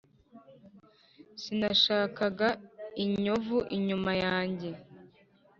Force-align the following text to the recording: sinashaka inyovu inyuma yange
sinashaka 1.41 2.45
inyovu 3.03 3.57
inyuma 3.77 4.11
yange 4.23 4.69